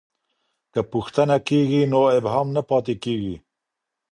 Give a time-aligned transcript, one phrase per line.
[0.73, 3.35] که پوښتنه کېږي نو ابهام نه پاته کېږي.